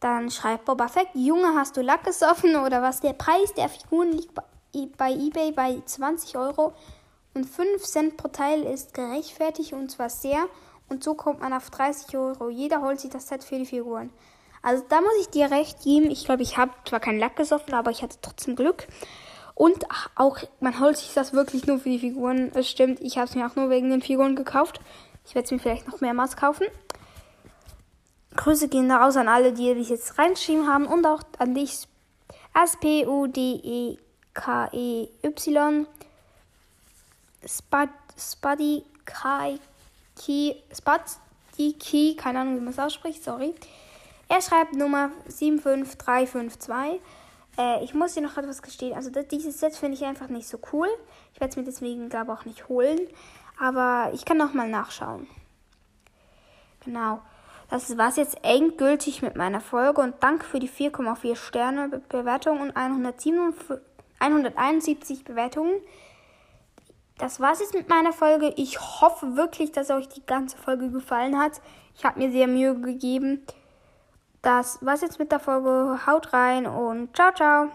Dann 0.00 0.30
schreibt 0.30 0.66
Boba 0.66 0.88
Fett, 0.88 1.08
Junge, 1.14 1.54
hast 1.54 1.76
du 1.76 1.80
Lack 1.80 2.04
gesoffen 2.04 2.56
oder 2.56 2.82
was? 2.82 3.00
Der 3.00 3.14
Preis 3.14 3.54
der 3.54 3.68
Figuren 3.68 4.12
liegt 4.12 4.96
bei 4.98 5.12
eBay 5.12 5.52
bei 5.52 5.80
20 5.84 6.36
Euro 6.36 6.74
und 7.32 7.46
5 7.46 7.82
Cent 7.82 8.16
pro 8.16 8.28
Teil 8.28 8.64
ist 8.64 8.94
gerechtfertigt 8.94 9.72
und 9.72 9.90
zwar 9.90 10.10
sehr. 10.10 10.46
Und 10.88 11.02
so 11.02 11.14
kommt 11.14 11.40
man 11.40 11.52
auf 11.52 11.70
30 11.70 12.16
Euro. 12.16 12.50
Jeder 12.50 12.82
holt 12.82 13.00
sich 13.00 13.10
das 13.10 13.28
Set 13.28 13.42
für 13.42 13.58
die 13.58 13.66
Figuren. 13.66 14.10
Also 14.64 14.82
da 14.88 15.02
muss 15.02 15.12
ich 15.20 15.28
dir 15.28 15.50
recht 15.50 15.82
geben. 15.82 16.10
Ich 16.10 16.24
glaube, 16.24 16.42
ich 16.42 16.56
habe 16.56 16.72
zwar 16.88 16.98
keinen 16.98 17.18
Lack 17.18 17.36
gesoffen, 17.36 17.74
aber 17.74 17.90
ich 17.90 18.02
hatte 18.02 18.16
trotzdem 18.22 18.56
Glück. 18.56 18.86
Und 19.54 19.84
auch, 20.16 20.38
man 20.58 20.80
holt 20.80 20.96
sich 20.96 21.12
das 21.12 21.34
wirklich 21.34 21.66
nur 21.66 21.78
für 21.78 21.90
die 21.90 21.98
Figuren. 21.98 22.50
Es 22.54 22.70
stimmt, 22.70 23.00
ich 23.00 23.18
habe 23.18 23.28
es 23.28 23.34
mir 23.34 23.46
auch 23.46 23.56
nur 23.56 23.68
wegen 23.68 23.90
den 23.90 24.00
Figuren 24.00 24.36
gekauft. 24.36 24.80
Ich 25.26 25.34
werde 25.34 25.44
es 25.44 25.50
mir 25.52 25.58
vielleicht 25.58 25.86
noch 25.86 26.00
mehrmals 26.00 26.38
kaufen. 26.38 26.66
Grüße 28.36 28.68
gehen 28.68 28.88
da 28.88 29.04
raus 29.04 29.18
an 29.18 29.28
alle, 29.28 29.52
die 29.52 29.74
dich 29.74 29.90
jetzt 29.90 30.18
reingeschrieben 30.18 30.66
haben 30.66 30.86
und 30.86 31.06
auch 31.06 31.20
an 31.38 31.54
dich. 31.54 31.86
S-P-U-D-E-K-E-Y. 32.54 33.96
Spud, 37.46 37.90
Spuddy 38.18 38.82
Kai 39.04 39.58
Spuddy 40.72 41.74
Ki, 41.74 42.16
keine 42.16 42.40
Ahnung, 42.40 42.56
wie 42.56 42.60
man 42.60 42.72
es 42.72 42.78
ausspricht, 42.78 43.22
sorry. 43.22 43.54
Er 44.28 44.40
schreibt 44.40 44.74
Nummer 44.74 45.10
75352. 45.28 47.00
Äh, 47.58 47.84
ich 47.84 47.94
muss 47.94 48.14
dir 48.14 48.22
noch 48.22 48.36
etwas 48.36 48.62
gestehen. 48.62 48.94
Also 48.94 49.10
das, 49.10 49.28
dieses 49.28 49.60
Set 49.60 49.76
finde 49.76 49.96
ich 49.96 50.04
einfach 50.04 50.28
nicht 50.28 50.48
so 50.48 50.58
cool. 50.72 50.88
Ich 51.32 51.40
werde 51.40 51.50
es 51.50 51.56
mir 51.56 51.64
deswegen, 51.64 52.08
glaube 52.08 52.32
ich, 52.32 52.38
auch 52.38 52.44
nicht 52.44 52.68
holen. 52.68 53.00
Aber 53.60 54.10
ich 54.12 54.24
kann 54.24 54.36
noch 54.36 54.52
mal 54.52 54.68
nachschauen. 54.68 55.28
Genau. 56.84 57.20
Das 57.70 57.96
war's 57.96 58.16
jetzt 58.16 58.38
endgültig 58.42 59.22
mit 59.22 59.36
meiner 59.36 59.60
Folge 59.60 60.00
und 60.00 60.16
danke 60.20 60.44
für 60.44 60.58
die 60.60 60.68
4,4 60.68 61.36
Sterne 61.36 62.02
Bewertung 62.08 62.60
und 62.60 62.76
171 62.76 65.24
Bewertungen 65.24 65.80
das 67.18 67.40
war's 67.40 67.60
jetzt 67.60 67.74
mit 67.74 67.88
meiner 67.88 68.12
Folge. 68.12 68.52
Ich 68.56 68.80
hoffe 68.80 69.36
wirklich, 69.36 69.72
dass 69.72 69.90
euch 69.90 70.08
die 70.08 70.26
ganze 70.26 70.56
Folge 70.56 70.90
gefallen 70.90 71.38
hat. 71.38 71.60
Ich 71.96 72.04
habe 72.04 72.18
mir 72.18 72.30
sehr 72.30 72.48
Mühe 72.48 72.78
gegeben. 72.80 73.44
Das 74.44 74.78
war's 74.84 75.00
jetzt 75.00 75.18
mit 75.18 75.32
der 75.32 75.40
Folge. 75.40 76.06
Haut 76.06 76.34
rein 76.34 76.66
und 76.66 77.16
ciao, 77.16 77.32
ciao. 77.32 77.70